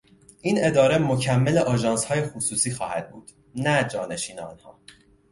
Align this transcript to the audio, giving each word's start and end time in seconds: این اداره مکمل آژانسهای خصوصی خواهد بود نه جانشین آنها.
این 0.41 0.57
اداره 0.65 0.97
مکمل 0.97 1.57
آژانسهای 1.57 2.21
خصوصی 2.27 2.71
خواهد 2.71 3.11
بود 3.11 3.31
نه 3.55 3.83
جانشین 3.87 4.39
آنها. 4.39 4.79